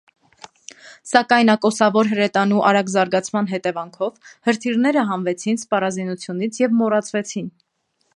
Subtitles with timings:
[1.09, 7.53] Սակայն ակոսավոր հրետանու արագ զարգացման հետևանքով հրթիռները հանվեցին սպառազինությունից և մոռացվեցին։